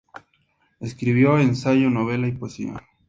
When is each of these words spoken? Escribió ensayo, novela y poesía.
Escribió 0.79 1.37
ensayo, 1.37 1.91
novela 1.91 2.27
y 2.27 2.31
poesía. 2.31 2.81